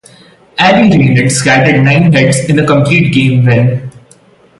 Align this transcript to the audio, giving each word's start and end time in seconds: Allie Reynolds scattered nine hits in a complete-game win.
Allie 0.57 0.97
Reynolds 0.97 1.35
scattered 1.35 1.83
nine 1.83 2.11
hits 2.11 2.49
in 2.49 2.57
a 2.57 2.65
complete-game 2.65 3.45
win. 3.45 3.91